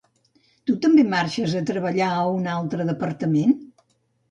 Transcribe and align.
Tu 0.69 0.75
també 0.85 1.03
marxes 1.11 1.53
a 1.59 1.61
treballar 1.71 2.09
a 2.15 2.25
un 2.41 2.51
altre 2.57 2.91
departament? 2.91 3.57